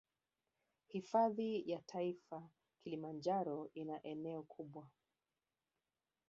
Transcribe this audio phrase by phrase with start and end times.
[0.87, 2.49] Hifadhi ya taifa
[2.83, 4.87] kilimanjaro ina eneo kubwa